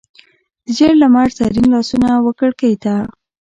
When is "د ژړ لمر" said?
0.65-1.29